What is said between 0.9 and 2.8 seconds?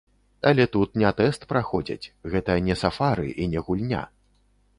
не тэст праходзяць, гэта не